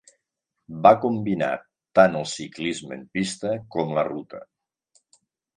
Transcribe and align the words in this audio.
Va 0.85 0.93
combinar 1.03 1.49
tant 1.99 2.17
el 2.21 2.27
ciclisme 2.33 2.99
en 3.01 3.05
pista 3.19 3.55
com 3.77 3.97
la 3.99 4.07
ruta. 4.09 4.45